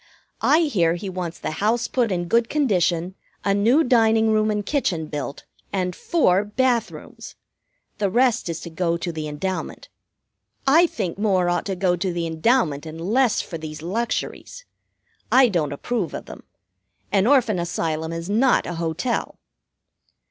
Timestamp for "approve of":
15.71-16.25